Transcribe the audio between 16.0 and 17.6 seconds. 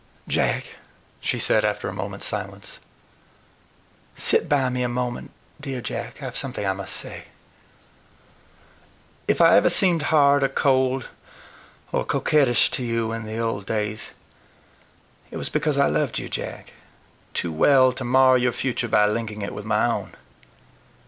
you, Jack, too